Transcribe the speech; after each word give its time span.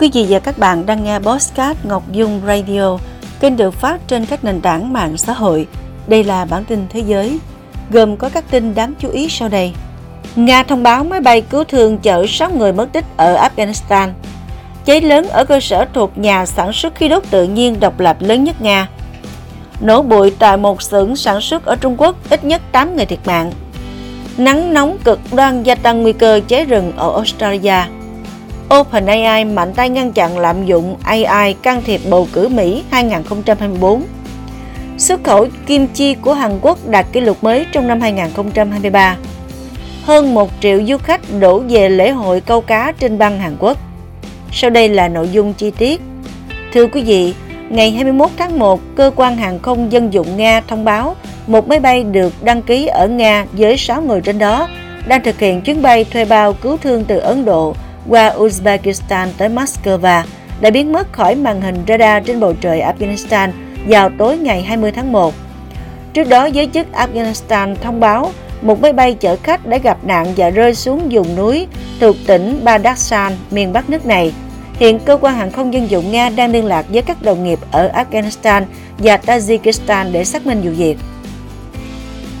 Quý 0.00 0.10
vị 0.12 0.26
và 0.28 0.38
các 0.38 0.58
bạn 0.58 0.86
đang 0.86 1.04
nghe 1.04 1.18
Postcard 1.18 1.80
Ngọc 1.84 2.02
Dung 2.12 2.40
Radio, 2.46 2.98
kênh 3.40 3.56
được 3.56 3.74
phát 3.74 4.00
trên 4.08 4.26
các 4.26 4.44
nền 4.44 4.60
tảng 4.60 4.92
mạng 4.92 5.16
xã 5.16 5.32
hội. 5.32 5.66
Đây 6.06 6.24
là 6.24 6.44
bản 6.44 6.64
tin 6.64 6.86
thế 6.90 7.00
giới, 7.00 7.38
gồm 7.90 8.16
có 8.16 8.28
các 8.28 8.44
tin 8.50 8.74
đáng 8.74 8.94
chú 8.98 9.10
ý 9.10 9.28
sau 9.28 9.48
đây. 9.48 9.72
Nga 10.36 10.62
thông 10.62 10.82
báo 10.82 11.04
máy 11.04 11.20
bay 11.20 11.40
cứu 11.40 11.64
thương 11.64 11.98
chở 11.98 12.26
6 12.28 12.50
người 12.50 12.72
mất 12.72 12.92
tích 12.92 13.04
ở 13.16 13.48
Afghanistan. 13.48 14.08
Cháy 14.84 15.00
lớn 15.00 15.28
ở 15.28 15.44
cơ 15.44 15.60
sở 15.60 15.86
thuộc 15.94 16.18
nhà 16.18 16.46
sản 16.46 16.72
xuất 16.72 16.94
khí 16.94 17.08
đốt 17.08 17.22
tự 17.30 17.44
nhiên 17.44 17.80
độc 17.80 18.00
lập 18.00 18.16
lớn 18.20 18.44
nhất 18.44 18.62
Nga. 18.62 18.88
Nổ 19.80 20.02
bụi 20.02 20.30
tại 20.38 20.56
một 20.56 20.82
xưởng 20.82 21.16
sản 21.16 21.40
xuất 21.40 21.64
ở 21.64 21.76
Trung 21.76 21.96
Quốc, 21.96 22.16
ít 22.30 22.44
nhất 22.44 22.62
8 22.72 22.96
người 22.96 23.06
thiệt 23.06 23.20
mạng. 23.26 23.52
Nắng 24.36 24.74
nóng 24.74 24.98
cực 25.04 25.20
đoan 25.32 25.62
gia 25.62 25.74
tăng 25.74 26.02
nguy 26.02 26.12
cơ 26.12 26.40
cháy 26.48 26.64
rừng 26.64 26.92
ở 26.96 27.12
Australia. 27.12 27.99
OpenAI 28.74 29.44
mạnh 29.44 29.72
tay 29.74 29.88
ngăn 29.88 30.12
chặn 30.12 30.38
lạm 30.38 30.66
dụng 30.66 30.96
AI 31.02 31.54
can 31.54 31.82
thiệp 31.82 32.00
bầu 32.10 32.28
cử 32.32 32.48
Mỹ 32.48 32.82
2024. 32.90 34.02
Xuất 34.98 35.24
khẩu 35.24 35.46
kim 35.66 35.86
chi 35.86 36.14
của 36.14 36.34
Hàn 36.34 36.58
Quốc 36.62 36.78
đạt 36.86 37.06
kỷ 37.12 37.20
lục 37.20 37.44
mới 37.44 37.66
trong 37.72 37.88
năm 37.88 38.00
2023. 38.00 39.16
Hơn 40.02 40.34
1 40.34 40.50
triệu 40.60 40.86
du 40.86 40.98
khách 40.98 41.20
đổ 41.40 41.58
về 41.58 41.88
lễ 41.88 42.10
hội 42.10 42.40
câu 42.40 42.60
cá 42.60 42.92
trên 42.98 43.18
băng 43.18 43.38
Hàn 43.38 43.56
Quốc. 43.58 43.78
Sau 44.52 44.70
đây 44.70 44.88
là 44.88 45.08
nội 45.08 45.28
dung 45.32 45.52
chi 45.52 45.70
tiết. 45.70 46.00
Thưa 46.72 46.86
quý 46.86 47.02
vị, 47.02 47.34
ngày 47.68 47.90
21 47.90 48.30
tháng 48.36 48.58
1, 48.58 48.80
Cơ 48.96 49.10
quan 49.16 49.36
Hàng 49.36 49.58
không 49.58 49.92
Dân 49.92 50.12
dụng 50.12 50.36
Nga 50.36 50.60
thông 50.68 50.84
báo 50.84 51.16
một 51.46 51.68
máy 51.68 51.80
bay 51.80 52.04
được 52.04 52.32
đăng 52.44 52.62
ký 52.62 52.86
ở 52.86 53.08
Nga 53.08 53.46
với 53.52 53.76
6 53.76 54.02
người 54.02 54.20
trên 54.20 54.38
đó 54.38 54.68
đang 55.06 55.22
thực 55.22 55.38
hiện 55.38 55.60
chuyến 55.60 55.82
bay 55.82 56.04
thuê 56.04 56.24
bao 56.24 56.52
cứu 56.52 56.76
thương 56.76 57.04
từ 57.04 57.18
Ấn 57.18 57.44
Độ 57.44 57.74
qua 58.08 58.32
Uzbekistan 58.36 59.28
tới 59.38 59.48
Moscow 59.48 60.22
đã 60.60 60.70
biến 60.70 60.92
mất 60.92 61.12
khỏi 61.12 61.34
màn 61.34 61.60
hình 61.60 61.84
radar 61.88 62.26
trên 62.26 62.40
bầu 62.40 62.54
trời 62.60 62.80
Afghanistan 62.80 63.50
vào 63.86 64.10
tối 64.18 64.38
ngày 64.38 64.62
20 64.62 64.92
tháng 64.92 65.12
1. 65.12 65.34
Trước 66.12 66.28
đó, 66.28 66.46
giới 66.46 66.66
chức 66.74 66.86
Afghanistan 66.92 67.74
thông 67.76 68.00
báo 68.00 68.32
một 68.62 68.80
máy 68.80 68.92
bay 68.92 69.14
chở 69.14 69.36
khách 69.42 69.66
đã 69.66 69.78
gặp 69.78 70.04
nạn 70.04 70.26
và 70.36 70.50
rơi 70.50 70.74
xuống 70.74 71.08
vùng 71.10 71.36
núi 71.36 71.66
thuộc 72.00 72.16
tỉnh 72.26 72.60
Badakhshan, 72.64 73.32
miền 73.50 73.72
Bắc 73.72 73.90
nước 73.90 74.06
này. 74.06 74.32
Hiện 74.72 74.98
cơ 74.98 75.16
quan 75.20 75.34
hàng 75.34 75.50
không 75.50 75.74
dân 75.74 75.90
dụng 75.90 76.12
Nga 76.12 76.28
đang 76.28 76.52
liên 76.52 76.64
lạc 76.64 76.86
với 76.88 77.02
các 77.02 77.22
đồng 77.22 77.44
nghiệp 77.44 77.58
ở 77.70 77.90
Afghanistan 77.94 78.64
và 78.98 79.16
Tajikistan 79.16 80.12
để 80.12 80.24
xác 80.24 80.46
minh 80.46 80.60
vụ 80.62 80.70
việc. 80.70 80.96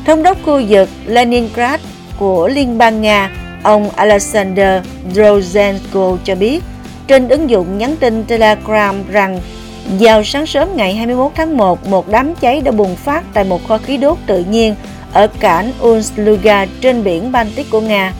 Thống 0.06 0.22
đốc 0.22 0.38
khu 0.42 0.62
vực 0.68 0.88
Leningrad 1.06 1.80
của 2.18 2.48
Liên 2.48 2.78
bang 2.78 3.02
Nga 3.02 3.30
Ông 3.62 3.90
Alexander 3.90 4.82
Drozenko 5.14 6.16
cho 6.24 6.34
biết 6.34 6.62
trên 7.06 7.28
ứng 7.28 7.50
dụng 7.50 7.78
nhắn 7.78 7.96
tin 8.00 8.24
Telegram 8.24 9.02
rằng 9.10 9.40
vào 10.00 10.24
sáng 10.24 10.46
sớm 10.46 10.76
ngày 10.76 10.94
21 10.94 11.32
tháng 11.34 11.56
1, 11.56 11.88
một 11.88 12.08
đám 12.08 12.34
cháy 12.34 12.60
đã 12.60 12.72
bùng 12.72 12.96
phát 12.96 13.24
tại 13.34 13.44
một 13.44 13.68
kho 13.68 13.78
khí 13.78 13.96
đốt 13.96 14.18
tự 14.26 14.44
nhiên 14.50 14.74
ở 15.12 15.26
cảng 15.40 15.72
Ust-Luga 15.82 16.66
trên 16.80 17.04
biển 17.04 17.32
Baltic 17.32 17.70
của 17.70 17.80
Nga. 17.80 18.12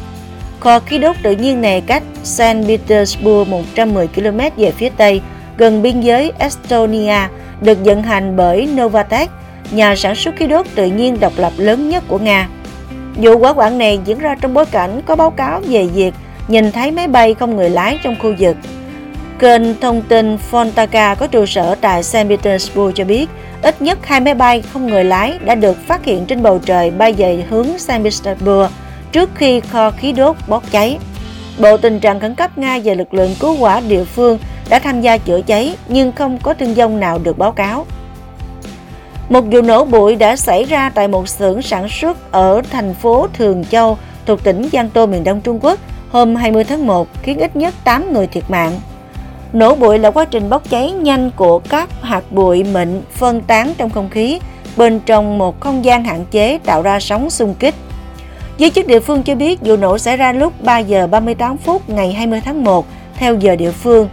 Kho 0.60 0.78
khí 0.78 0.98
đốt 0.98 1.16
tự 1.22 1.32
nhiên 1.32 1.60
này 1.60 1.80
cách 1.80 2.02
Saint 2.24 2.66
Petersburg 2.66 3.50
110 3.50 4.08
km 4.08 4.38
về 4.56 4.72
phía 4.76 4.88
tây, 4.96 5.20
gần 5.56 5.82
biên 5.82 6.00
giới 6.00 6.32
Estonia, 6.38 7.28
được 7.60 7.78
vận 7.84 8.02
hành 8.02 8.36
bởi 8.36 8.66
Novatek, 8.66 9.30
nhà 9.70 9.96
sản 9.96 10.14
xuất 10.14 10.36
khí 10.36 10.46
đốt 10.46 10.66
tự 10.74 10.86
nhiên 10.86 11.20
độc 11.20 11.32
lập 11.36 11.52
lớn 11.56 11.88
nhất 11.88 12.04
của 12.08 12.18
Nga. 12.18 12.48
Vụ 13.16 13.38
hỏa 13.38 13.52
hoạn 13.52 13.78
này 13.78 14.00
diễn 14.04 14.18
ra 14.18 14.34
trong 14.40 14.54
bối 14.54 14.66
cảnh 14.66 15.00
có 15.06 15.16
báo 15.16 15.30
cáo 15.30 15.60
về 15.68 15.86
việc 15.86 16.14
nhìn 16.48 16.72
thấy 16.72 16.90
máy 16.90 17.08
bay 17.08 17.34
không 17.34 17.56
người 17.56 17.70
lái 17.70 17.98
trong 18.02 18.16
khu 18.18 18.34
vực. 18.38 18.56
Kênh 19.38 19.80
thông 19.80 20.02
tin 20.02 20.36
Fontaka 20.50 21.14
có 21.14 21.26
trụ 21.26 21.46
sở 21.46 21.74
tại 21.80 22.02
St. 22.02 22.16
Petersburg 22.28 22.94
cho 22.94 23.04
biết, 23.04 23.28
ít 23.62 23.82
nhất 23.82 23.98
hai 24.02 24.20
máy 24.20 24.34
bay 24.34 24.62
không 24.72 24.86
người 24.86 25.04
lái 25.04 25.38
đã 25.44 25.54
được 25.54 25.76
phát 25.86 26.04
hiện 26.04 26.26
trên 26.26 26.42
bầu 26.42 26.60
trời 26.64 26.90
bay 26.90 27.12
về 27.12 27.44
hướng 27.50 27.78
St. 27.78 27.90
Petersburg 27.90 28.72
trước 29.12 29.30
khi 29.34 29.60
kho 29.60 29.90
khí 29.90 30.12
đốt 30.12 30.36
bốc 30.48 30.62
cháy. 30.70 30.98
Bộ 31.58 31.76
tình 31.76 32.00
trạng 32.00 32.20
khẩn 32.20 32.34
cấp 32.34 32.58
Nga 32.58 32.78
và 32.84 32.94
lực 32.94 33.14
lượng 33.14 33.34
cứu 33.40 33.54
hỏa 33.54 33.80
địa 33.80 34.04
phương 34.04 34.38
đã 34.70 34.78
tham 34.78 35.00
gia 35.00 35.18
chữa 35.18 35.40
cháy 35.40 35.76
nhưng 35.88 36.12
không 36.12 36.38
có 36.42 36.54
thương 36.54 36.74
vong 36.74 37.00
nào 37.00 37.18
được 37.18 37.38
báo 37.38 37.52
cáo. 37.52 37.86
Một 39.30 39.44
vụ 39.50 39.62
nổ 39.62 39.84
bụi 39.84 40.16
đã 40.16 40.36
xảy 40.36 40.64
ra 40.64 40.90
tại 40.90 41.08
một 41.08 41.28
xưởng 41.28 41.62
sản 41.62 41.88
xuất 41.88 42.32
ở 42.32 42.62
thành 42.70 42.94
phố 42.94 43.26
Thường 43.32 43.64
Châu, 43.64 43.98
thuộc 44.26 44.44
tỉnh 44.44 44.68
Giang 44.72 44.90
Tô, 44.90 45.06
miền 45.06 45.24
Đông 45.24 45.40
Trung 45.40 45.58
Quốc, 45.62 45.78
hôm 46.10 46.36
20 46.36 46.64
tháng 46.64 46.86
1 46.86 47.08
khiến 47.22 47.38
ít 47.38 47.56
nhất 47.56 47.74
8 47.84 48.12
người 48.12 48.26
thiệt 48.26 48.44
mạng. 48.48 48.80
Nổ 49.52 49.74
bụi 49.74 49.98
là 49.98 50.10
quá 50.10 50.24
trình 50.24 50.50
bốc 50.50 50.70
cháy 50.70 50.92
nhanh 50.92 51.30
của 51.36 51.58
các 51.58 51.88
hạt 52.02 52.24
bụi 52.30 52.64
mịn 52.64 53.02
phân 53.12 53.40
tán 53.40 53.72
trong 53.78 53.90
không 53.90 54.10
khí, 54.10 54.40
bên 54.76 55.00
trong 55.06 55.38
một 55.38 55.60
không 55.60 55.84
gian 55.84 56.04
hạn 56.04 56.24
chế 56.30 56.58
tạo 56.58 56.82
ra 56.82 57.00
sóng 57.00 57.30
xung 57.30 57.54
kích. 57.54 57.74
Giới 58.58 58.70
chức 58.70 58.86
địa 58.86 59.00
phương 59.00 59.22
cho 59.22 59.34
biết 59.34 59.60
vụ 59.60 59.76
nổ 59.76 59.98
xảy 59.98 60.16
ra 60.16 60.32
lúc 60.32 60.52
3 60.62 60.78
giờ 60.78 61.06
38 61.06 61.56
phút 61.56 61.90
ngày 61.90 62.12
20 62.12 62.40
tháng 62.44 62.64
1 62.64 62.86
theo 63.16 63.34
giờ 63.34 63.56
địa 63.56 63.72
phương 63.72 64.08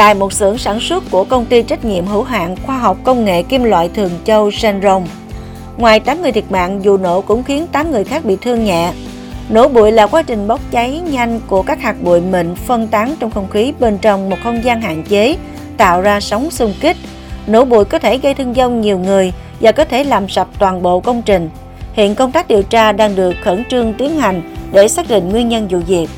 tại 0.00 0.14
một 0.14 0.32
xưởng 0.32 0.58
sản 0.58 0.80
xuất 0.80 1.04
của 1.10 1.24
công 1.24 1.44
ty 1.44 1.62
trách 1.62 1.84
nhiệm 1.84 2.06
hữu 2.06 2.22
hạn 2.22 2.56
khoa 2.66 2.78
học 2.78 2.96
công 3.04 3.24
nghệ 3.24 3.42
kim 3.42 3.64
loại 3.64 3.90
Thường 3.94 4.10
Châu 4.24 4.50
Senrong. 4.50 5.06
Ngoài 5.76 6.00
8 6.00 6.22
người 6.22 6.32
thiệt 6.32 6.44
mạng, 6.50 6.80
vụ 6.80 6.96
nổ 6.96 7.20
cũng 7.20 7.42
khiến 7.42 7.66
8 7.72 7.90
người 7.90 8.04
khác 8.04 8.24
bị 8.24 8.36
thương 8.36 8.64
nhẹ. 8.64 8.92
Nổ 9.48 9.68
bụi 9.68 9.92
là 9.92 10.06
quá 10.06 10.22
trình 10.22 10.48
bốc 10.48 10.60
cháy 10.70 11.00
nhanh 11.10 11.40
của 11.46 11.62
các 11.62 11.82
hạt 11.82 11.94
bụi 12.02 12.20
mịn 12.20 12.54
phân 12.54 12.88
tán 12.88 13.14
trong 13.20 13.30
không 13.30 13.50
khí 13.50 13.72
bên 13.80 13.98
trong 13.98 14.30
một 14.30 14.36
không 14.44 14.64
gian 14.64 14.80
hạn 14.80 15.02
chế, 15.02 15.36
tạo 15.76 16.00
ra 16.00 16.20
sóng 16.20 16.50
xung 16.50 16.74
kích. 16.80 16.96
Nổ 17.46 17.64
bụi 17.64 17.84
có 17.84 17.98
thể 17.98 18.18
gây 18.18 18.34
thương 18.34 18.52
vong 18.52 18.80
nhiều 18.80 18.98
người 18.98 19.32
và 19.60 19.72
có 19.72 19.84
thể 19.84 20.04
làm 20.04 20.28
sập 20.28 20.48
toàn 20.58 20.82
bộ 20.82 21.00
công 21.00 21.22
trình. 21.22 21.50
Hiện 21.92 22.14
công 22.14 22.32
tác 22.32 22.48
điều 22.48 22.62
tra 22.62 22.92
đang 22.92 23.16
được 23.16 23.34
khẩn 23.42 23.64
trương 23.70 23.94
tiến 23.94 24.20
hành 24.20 24.42
để 24.72 24.88
xác 24.88 25.08
định 25.08 25.28
nguyên 25.28 25.48
nhân 25.48 25.68
vụ 25.68 25.78
việc. 25.78 26.08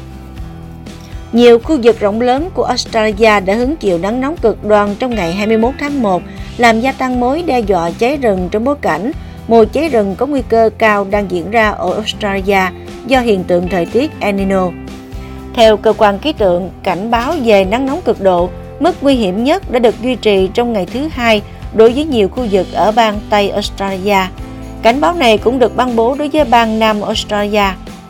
Nhiều 1.33 1.59
khu 1.59 1.79
vực 1.83 2.01
rộng 2.01 2.21
lớn 2.21 2.51
của 2.55 2.65
Australia 2.65 3.41
đã 3.41 3.55
hứng 3.55 3.77
chịu 3.77 3.99
nắng 3.99 4.21
nóng 4.21 4.37
cực 4.37 4.65
đoan 4.65 4.95
trong 4.95 5.15
ngày 5.15 5.33
21 5.33 5.75
tháng 5.81 6.03
1, 6.03 6.23
làm 6.57 6.81
gia 6.81 6.93
tăng 6.93 7.21
mối 7.21 7.43
đe 7.47 7.61
dọa 7.61 7.91
cháy 7.99 8.17
rừng 8.17 8.49
trong 8.53 8.65
bối 8.65 8.77
cảnh 8.81 9.13
mùa 9.49 9.65
cháy 9.65 9.89
rừng 9.89 10.15
có 10.19 10.27
nguy 10.27 10.43
cơ 10.49 10.71
cao 10.79 11.07
đang 11.11 11.31
diễn 11.31 11.51
ra 11.51 11.71
ở 11.71 11.95
Australia 11.95 12.61
do 13.07 13.21
hiện 13.21 13.45
tượng 13.45 13.69
thời 13.69 13.87
tiết 13.87 14.11
El 14.21 14.35
Nino. 14.35 14.71
Theo 15.55 15.77
cơ 15.77 15.93
quan 15.93 16.19
khí 16.19 16.33
tượng, 16.33 16.71
cảnh 16.83 17.11
báo 17.11 17.35
về 17.45 17.65
nắng 17.65 17.87
nóng 17.87 18.01
cực 18.05 18.21
độ, 18.21 18.51
mức 18.81 18.97
nguy 19.01 19.15
hiểm 19.15 19.45
nhất 19.45 19.71
đã 19.71 19.79
được 19.79 20.03
duy 20.03 20.15
trì 20.15 20.49
trong 20.55 20.73
ngày 20.73 20.87
thứ 20.87 21.09
hai 21.13 21.43
đối 21.75 21.93
với 21.93 22.05
nhiều 22.05 22.29
khu 22.29 22.47
vực 22.51 22.67
ở 22.73 22.93
bang 22.93 23.21
Tây 23.31 23.51
Australia. 23.51 24.19
Cảnh 24.83 25.01
báo 25.01 25.15
này 25.15 25.39
cũng 25.39 25.59
được 25.59 25.77
ban 25.77 25.97
bố 25.97 26.15
đối 26.19 26.29
với 26.29 26.45
bang 26.45 26.79
Nam 26.79 27.01
Australia. 27.01 27.65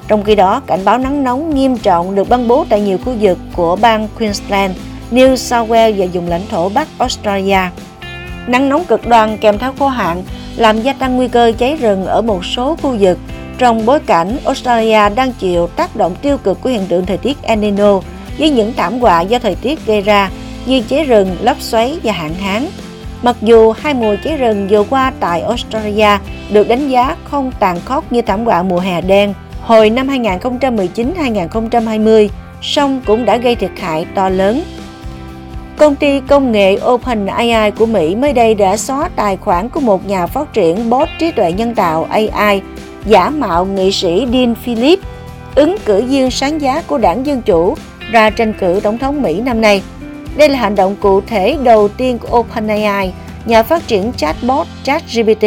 Trong 0.08 0.24
khi 0.24 0.34
đó, 0.34 0.60
cảnh 0.66 0.84
báo 0.84 0.98
nắng 0.98 1.24
nóng 1.24 1.54
nghiêm 1.54 1.76
trọng 1.76 2.14
được 2.14 2.28
ban 2.28 2.48
bố 2.48 2.64
tại 2.68 2.80
nhiều 2.80 2.98
khu 3.04 3.14
vực 3.20 3.38
của 3.56 3.76
bang 3.76 4.08
Queensland, 4.18 4.76
New 5.10 5.36
South 5.36 5.70
Wales 5.70 5.94
và 5.96 6.06
vùng 6.12 6.28
lãnh 6.28 6.46
thổ 6.50 6.68
Bắc 6.68 6.88
Australia. 6.98 7.60
Nắng 8.46 8.68
nóng 8.68 8.84
cực 8.84 9.06
đoan 9.06 9.36
kèm 9.38 9.58
theo 9.58 9.72
khô 9.78 9.88
hạn 9.88 10.22
làm 10.56 10.82
gia 10.82 10.92
tăng 10.92 11.16
nguy 11.16 11.28
cơ 11.28 11.52
cháy 11.58 11.76
rừng 11.76 12.04
ở 12.04 12.22
một 12.22 12.44
số 12.44 12.76
khu 12.82 12.96
vực 13.00 13.18
trong 13.58 13.86
bối 13.86 14.00
cảnh 14.00 14.36
Australia 14.44 15.08
đang 15.14 15.32
chịu 15.32 15.66
tác 15.66 15.96
động 15.96 16.14
tiêu 16.22 16.38
cực 16.38 16.60
của 16.60 16.70
hiện 16.70 16.86
tượng 16.88 17.06
thời 17.06 17.18
tiết 17.18 17.42
El 17.42 17.58
Nino 17.58 18.00
với 18.38 18.50
những 18.50 18.72
thảm 18.76 19.00
họa 19.00 19.20
do 19.20 19.38
thời 19.38 19.54
tiết 19.54 19.86
gây 19.86 20.00
ra 20.00 20.30
như 20.66 20.82
cháy 20.88 21.04
rừng, 21.04 21.36
lốc 21.40 21.60
xoáy 21.60 21.98
và 22.02 22.12
hạn 22.12 22.34
hán. 22.34 22.66
Mặc 23.22 23.36
dù 23.42 23.72
hai 23.72 23.94
mùa 23.94 24.16
cháy 24.24 24.36
rừng 24.36 24.68
vừa 24.68 24.82
qua 24.82 25.12
tại 25.20 25.40
Australia 25.40 26.18
được 26.50 26.68
đánh 26.68 26.88
giá 26.88 27.16
không 27.24 27.52
tàn 27.60 27.80
khốc 27.84 28.12
như 28.12 28.22
thảm 28.22 28.44
họa 28.44 28.62
mùa 28.62 28.78
hè 28.78 29.00
đen 29.00 29.34
hồi 29.62 29.90
năm 29.90 30.08
2019-2020, 30.08 32.28
song 32.62 33.00
cũng 33.06 33.24
đã 33.24 33.36
gây 33.36 33.56
thiệt 33.56 33.70
hại 33.80 34.06
to 34.14 34.28
lớn. 34.28 34.62
Công 35.76 35.94
ty 35.94 36.20
công 36.20 36.52
nghệ 36.52 36.78
OpenAI 36.86 37.70
của 37.70 37.86
Mỹ 37.86 38.14
mới 38.14 38.32
đây 38.32 38.54
đã 38.54 38.76
xóa 38.76 39.08
tài 39.16 39.36
khoản 39.36 39.68
của 39.68 39.80
một 39.80 40.06
nhà 40.06 40.26
phát 40.26 40.52
triển 40.52 40.90
bot 40.90 41.08
trí 41.18 41.30
tuệ 41.30 41.52
nhân 41.52 41.74
tạo 41.74 42.06
AI 42.10 42.62
giả 43.06 43.30
mạo 43.30 43.64
nghị 43.64 43.92
sĩ 43.92 44.26
Dean 44.32 44.54
Philip, 44.54 44.98
ứng 45.54 45.76
cử 45.84 46.02
viên 46.02 46.30
sáng 46.30 46.60
giá 46.60 46.82
của 46.86 46.98
đảng 46.98 47.26
Dân 47.26 47.42
Chủ 47.42 47.74
ra 48.10 48.30
tranh 48.30 48.52
cử 48.60 48.80
tổng 48.82 48.98
thống 48.98 49.22
Mỹ 49.22 49.40
năm 49.40 49.60
nay. 49.60 49.82
Đây 50.36 50.48
là 50.48 50.58
hành 50.58 50.74
động 50.74 50.96
cụ 51.00 51.20
thể 51.20 51.56
đầu 51.62 51.88
tiên 51.88 52.18
của 52.18 52.38
OpenAI, 52.38 53.12
nhà 53.44 53.62
phát 53.62 53.86
triển 53.86 54.12
chatbot 54.16 54.66
ChatGPT 54.82 55.44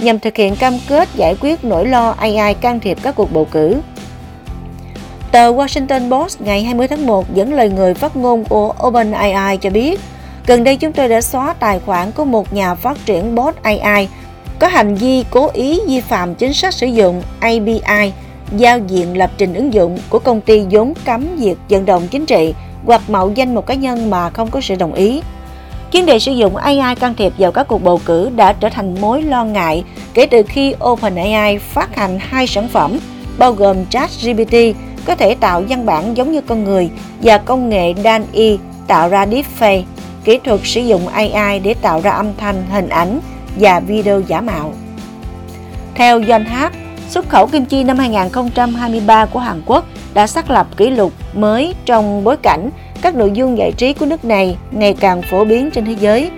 nhằm 0.00 0.18
thực 0.18 0.36
hiện 0.36 0.56
cam 0.56 0.74
kết 0.88 1.08
giải 1.14 1.36
quyết 1.40 1.64
nỗi 1.64 1.86
lo 1.86 2.14
AI 2.18 2.54
can 2.54 2.80
thiệp 2.80 2.98
các 3.02 3.14
cuộc 3.14 3.32
bầu 3.32 3.46
cử. 3.50 3.80
Tờ 5.32 5.52
Washington 5.52 6.10
Post 6.10 6.40
ngày 6.40 6.62
20 6.62 6.88
tháng 6.88 7.06
1 7.06 7.34
dẫn 7.34 7.52
lời 7.52 7.68
người 7.68 7.94
phát 7.94 8.16
ngôn 8.16 8.44
của 8.44 8.74
OpenAI 8.86 9.56
cho 9.56 9.70
biết, 9.70 10.00
gần 10.46 10.64
đây 10.64 10.76
chúng 10.76 10.92
tôi 10.92 11.08
đã 11.08 11.20
xóa 11.20 11.54
tài 11.60 11.80
khoản 11.80 12.12
của 12.12 12.24
một 12.24 12.52
nhà 12.52 12.74
phát 12.74 12.98
triển 13.06 13.34
bot 13.34 13.62
AI 13.62 14.08
có 14.58 14.68
hành 14.68 14.94
vi 14.94 15.24
cố 15.30 15.50
ý 15.52 15.80
vi 15.86 16.00
phạm 16.00 16.34
chính 16.34 16.54
sách 16.54 16.74
sử 16.74 16.86
dụng 16.86 17.22
API 17.40 18.12
giao 18.56 18.78
diện 18.78 19.16
lập 19.16 19.30
trình 19.38 19.54
ứng 19.54 19.74
dụng 19.74 19.98
của 20.08 20.18
công 20.18 20.40
ty 20.40 20.66
vốn 20.70 20.92
cấm 21.04 21.36
việc 21.36 21.56
vận 21.68 21.84
động 21.84 22.08
chính 22.10 22.26
trị 22.26 22.54
hoặc 22.86 23.10
mạo 23.10 23.30
danh 23.34 23.54
một 23.54 23.66
cá 23.66 23.74
nhân 23.74 24.10
mà 24.10 24.30
không 24.30 24.50
có 24.50 24.60
sự 24.60 24.74
đồng 24.74 24.94
ý. 24.94 25.22
Chuyên 25.94 26.06
đề 26.06 26.18
sử 26.18 26.32
dụng 26.32 26.56
AI 26.56 26.94
can 26.94 27.14
thiệp 27.14 27.32
vào 27.38 27.52
các 27.52 27.68
cuộc 27.68 27.82
bầu 27.82 28.00
cử 28.04 28.30
đã 28.36 28.52
trở 28.52 28.68
thành 28.68 29.00
mối 29.00 29.22
lo 29.22 29.44
ngại 29.44 29.84
kể 30.14 30.26
từ 30.26 30.42
khi 30.48 30.74
OpenAI 30.84 31.58
phát 31.58 31.96
hành 31.96 32.18
hai 32.20 32.46
sản 32.46 32.68
phẩm 32.68 32.98
bao 33.38 33.52
gồm 33.52 33.76
ChatGPT 33.86 34.54
có 35.06 35.14
thể 35.14 35.34
tạo 35.34 35.62
văn 35.68 35.86
bản 35.86 36.16
giống 36.16 36.32
như 36.32 36.40
con 36.40 36.64
người 36.64 36.90
và 37.22 37.38
công 37.38 37.68
nghệ 37.68 37.92
DALL-E 37.92 38.56
tạo 38.86 39.08
ra 39.08 39.26
deepfake, 39.26 39.82
kỹ 40.24 40.38
thuật 40.44 40.60
sử 40.64 40.80
dụng 40.80 41.08
AI 41.08 41.58
để 41.58 41.74
tạo 41.74 42.00
ra 42.00 42.10
âm 42.10 42.26
thanh, 42.36 42.64
hình 42.70 42.88
ảnh 42.88 43.20
và 43.56 43.80
video 43.80 44.20
giả 44.20 44.40
mạo. 44.40 44.72
Theo 45.94 46.22
Doanh 46.28 46.44
Hát, 46.44 46.72
xuất 47.08 47.28
khẩu 47.28 47.46
kim 47.46 47.64
chi 47.64 47.84
năm 47.84 47.98
2023 47.98 49.26
của 49.26 49.38
Hàn 49.38 49.62
Quốc 49.66 49.84
đã 50.14 50.26
xác 50.26 50.50
lập 50.50 50.66
kỷ 50.76 50.90
lục 50.90 51.12
mới 51.34 51.74
trong 51.84 52.24
bối 52.24 52.36
cảnh 52.36 52.70
các 53.04 53.14
nội 53.14 53.30
dung 53.34 53.58
giải 53.58 53.72
trí 53.72 53.92
của 53.92 54.06
nước 54.06 54.24
này 54.24 54.56
ngày 54.70 54.94
càng 55.00 55.22
phổ 55.22 55.44
biến 55.44 55.70
trên 55.70 55.84
thế 55.84 55.96
giới. 56.00 56.30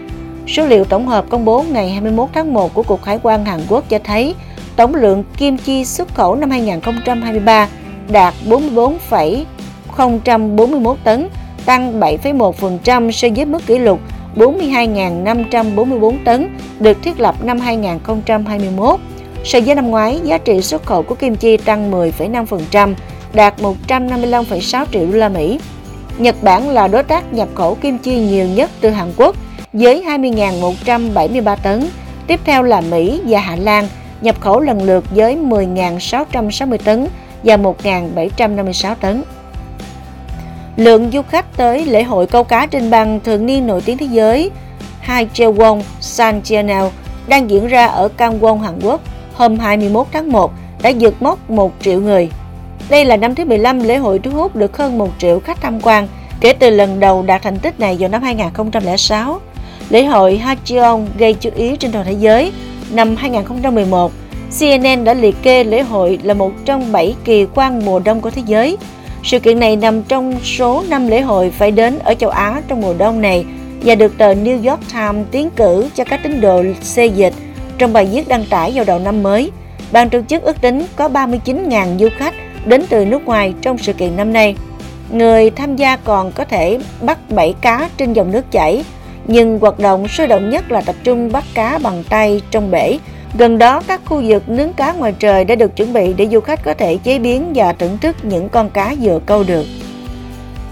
Số 0.47 0.67
liệu 0.67 0.85
tổng 0.85 1.07
hợp 1.07 1.25
công 1.29 1.45
bố 1.45 1.65
ngày 1.73 1.91
21 1.91 2.29
tháng 2.35 2.55
1 2.55 2.75
của 2.75 2.83
Cục 2.83 3.05
Hải 3.05 3.19
quan 3.23 3.45
Hàn 3.45 3.61
Quốc 3.69 3.85
cho 3.89 3.99
thấy 4.05 4.35
tổng 4.77 4.95
lượng 4.95 5.25
kim 5.37 5.57
chi 5.57 5.85
xuất 5.85 6.15
khẩu 6.15 6.35
năm 6.35 6.51
2023 6.51 7.69
đạt 8.09 8.35
44,041 8.49 10.97
tấn, 11.05 11.29
tăng 11.67 12.01
7,1% 12.01 13.11
so 13.11 13.29
với 13.37 13.45
mức 13.45 13.67
kỷ 13.67 13.79
lục 13.79 14.01
42.544 14.37 16.17
tấn 16.25 16.57
được 16.81 17.03
thiết 17.03 17.21
lập 17.21 17.45
năm 17.45 17.61
2021. 17.61 19.01
So 19.45 19.59
với 19.67 19.75
năm 19.75 19.91
ngoái, 19.91 20.21
giá 20.25 20.39
trị 20.39 20.63
xuất 20.63 20.87
khẩu 20.87 21.03
của 21.03 21.15
kim 21.15 21.37
chi 21.37 21.57
tăng 21.57 21.93
10,5%, 21.93 22.95
đạt 23.33 23.61
155,6 23.61 24.87
triệu 24.93 25.07
đô 25.07 25.19
la 25.19 25.29
Mỹ. 25.29 25.59
Nhật 26.19 26.43
Bản 26.43 26.69
là 26.69 26.89
đối 26.89 27.03
tác 27.03 27.33
nhập 27.33 27.49
khẩu 27.55 27.75
kim 27.75 27.99
chi 27.99 28.19
nhiều 28.19 28.47
nhất 28.47 28.71
từ 28.81 28.91
Hàn 28.91 29.13
Quốc 29.17 29.37
với 29.73 30.05
20.173 30.07 31.57
tấn. 31.63 31.89
Tiếp 32.27 32.41
theo 32.45 32.63
là 32.63 32.81
Mỹ 32.81 33.21
và 33.27 33.41
Hà 33.41 33.57
Lan 33.57 33.89
nhập 34.21 34.41
khẩu 34.41 34.61
lần 34.61 34.83
lượt 34.83 35.05
với 35.11 35.37
10.660 35.37 36.79
tấn 36.85 37.07
và 37.43 37.57
1.756 37.57 38.95
tấn. 39.01 39.23
Lượng 40.77 41.11
du 41.13 41.23
khách 41.23 41.57
tới 41.57 41.85
lễ 41.85 42.03
hội 42.03 42.27
câu 42.27 42.45
cá 42.45 42.67
trên 42.67 42.91
băng 42.91 43.21
thường 43.21 43.47
niên 43.47 43.67
nổi 43.67 43.81
tiếng 43.81 43.99
thế 43.99 44.07
giới 44.07 44.51
Haejeon 45.07 45.81
San 46.01 46.43
Channel 46.43 46.85
đang 47.29 47.51
diễn 47.51 47.67
ra 47.67 47.87
ở 47.87 48.09
Gangwon, 48.19 48.59
Hàn 48.59 48.81
Quốc 48.83 49.01
hôm 49.35 49.59
21 49.59 50.07
tháng 50.13 50.33
1 50.33 50.53
đã 50.83 50.93
vượt 51.01 51.23
mốc 51.23 51.51
1 51.51 51.73
triệu 51.81 52.01
người. 52.01 52.31
Đây 52.91 53.05
là 53.05 53.17
năm 53.17 53.35
thứ 53.35 53.45
15 53.45 53.83
lễ 53.83 53.97
hội 53.97 54.19
thu 54.19 54.31
hút 54.31 54.57
được 54.57 54.77
hơn 54.77 54.99
1 54.99 55.09
triệu 55.19 55.41
khách 55.41 55.61
tham 55.61 55.81
quan 55.81 56.09
kể 56.41 56.53
từ 56.53 56.71
lần 56.71 57.01
đầu 57.01 57.23
đạt 57.23 57.43
thành 57.43 57.59
tích 57.59 57.81
này 57.81 57.97
vào 58.01 58.09
năm 58.09 58.23
2006. 58.23 59.41
Lễ 59.91 60.05
hội 60.05 60.37
Hacheon 60.37 61.01
gây 61.19 61.35
chú 61.35 61.51
ý 61.57 61.77
trên 61.77 61.93
toàn 61.93 62.05
thế 62.05 62.13
giới. 62.13 62.53
Năm 62.91 63.17
2011, 63.17 64.13
CNN 64.61 65.05
đã 65.05 65.15
liệt 65.15 65.37
kê 65.43 65.65
lễ 65.65 65.83
hội 65.83 66.19
là 66.23 66.35
một 66.35 66.53
trong 66.65 66.93
7 66.93 67.15
kỳ 67.25 67.47
quan 67.55 67.85
mùa 67.85 67.99
đông 67.99 68.21
của 68.21 68.31
thế 68.31 68.43
giới. 68.47 68.77
Sự 69.25 69.39
kiện 69.39 69.59
này 69.59 69.77
nằm 69.77 70.03
trong 70.03 70.35
số 70.45 70.85
5 70.89 71.09
lễ 71.09 71.21
hội 71.21 71.51
phải 71.51 71.71
đến 71.71 71.99
ở 71.99 72.15
châu 72.15 72.31
Á 72.31 72.63
trong 72.69 72.81
mùa 72.81 72.95
đông 72.99 73.21
này 73.21 73.45
và 73.85 73.95
được 73.95 74.19
tờ 74.19 74.35
New 74.35 74.71
York 74.71 74.81
Times 74.93 75.27
tiến 75.31 75.51
cử 75.57 75.89
cho 75.95 76.05
các 76.05 76.21
tín 76.23 76.41
đồ 76.41 76.63
xê 76.83 77.07
dịch 77.07 77.35
trong 77.79 77.93
bài 77.93 78.09
viết 78.13 78.29
đăng 78.29 78.45
tải 78.51 78.73
vào 78.75 78.85
đầu 78.85 78.99
năm 78.99 79.23
mới. 79.23 79.51
Ban 79.93 80.11
tổ 80.11 80.21
chức 80.29 80.43
ước 80.43 80.61
tính 80.61 80.87
có 80.97 81.09
39.000 81.09 81.99
du 81.99 82.09
khách 82.19 82.35
đến 82.67 82.85
từ 82.89 83.05
nước 83.05 83.25
ngoài 83.25 83.55
trong 83.63 83.79
sự 83.79 83.93
kiện 83.93 84.17
năm 84.17 84.33
nay. 84.33 84.57
Người 85.11 85.51
tham 85.51 85.77
gia 85.77 85.97
còn 85.97 86.33
có 86.33 86.45
thể 86.45 86.79
bắt 87.01 87.19
bẫy 87.31 87.55
cá 87.61 87.89
trên 87.97 88.13
dòng 88.13 88.33
nước 88.33 88.51
chảy, 88.51 88.85
nhưng 89.27 89.59
hoạt 89.59 89.79
động 89.79 90.09
sôi 90.09 90.27
động 90.27 90.51
nhất 90.51 90.73
là 90.73 90.81
tập 90.81 90.97
trung 91.05 91.33
bắt 91.33 91.45
cá 91.55 91.79
bằng 91.79 92.05
tay 92.09 92.41
trong 92.51 92.71
bể. 92.71 92.99
Gần 93.39 93.59
đó, 93.59 93.83
các 93.87 94.01
khu 94.05 94.23
vực 94.27 94.49
nướng 94.49 94.73
cá 94.73 94.93
ngoài 94.93 95.15
trời 95.19 95.45
đã 95.45 95.55
được 95.55 95.77
chuẩn 95.77 95.93
bị 95.93 96.13
để 96.13 96.27
du 96.27 96.41
khách 96.41 96.65
có 96.65 96.75
thể 96.75 96.97
chế 96.97 97.19
biến 97.19 97.53
và 97.55 97.73
thưởng 97.73 97.99
thức 97.99 98.17
những 98.23 98.49
con 98.49 98.71
cá 98.71 98.95
vừa 99.01 99.21
câu 99.27 99.45
được. 99.45 99.67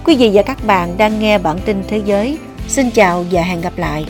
Quý 0.05 0.17
vị 0.17 0.31
và 0.35 0.43
các 0.43 0.67
bạn 0.67 0.88
đang 0.99 1.20
nghe 1.20 1.38
bản 1.38 1.58
tin 1.64 1.82
thế 1.88 2.00
giới. 2.05 2.38
Xin 2.69 2.91
chào 2.91 3.25
và 3.31 3.43
hẹn 3.43 3.61
gặp 3.61 3.73
lại. 3.76 4.06